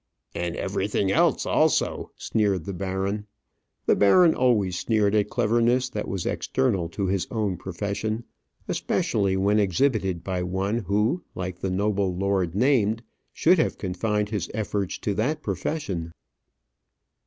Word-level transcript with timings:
"And 0.33 0.55
everything 0.55 1.11
else 1.11 1.45
also," 1.45 2.09
sneered 2.17 2.65
the 2.65 2.73
baron. 2.73 3.27
The 3.85 3.95
baron 3.95 4.33
always 4.33 4.79
sneered 4.79 5.13
at 5.13 5.29
cleverness 5.29 5.89
that 5.89 6.07
was 6.07 6.25
external 6.25 6.89
to 6.89 7.05
his 7.05 7.27
own 7.29 7.55
profession, 7.55 8.23
especially 8.67 9.37
when 9.37 9.59
exhibited 9.59 10.23
by 10.23 10.41
one 10.41 10.79
who, 10.79 11.23
like 11.35 11.59
the 11.59 11.69
noble 11.69 12.15
lord 12.17 12.55
named, 12.55 13.03
should 13.31 13.59
have 13.59 13.77
confined 13.77 14.29
his 14.29 14.49
efforts 14.55 14.97
to 14.97 15.13
that 15.13 15.43
profession. 15.43 16.11